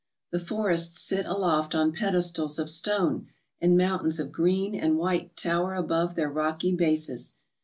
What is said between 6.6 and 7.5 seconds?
bases.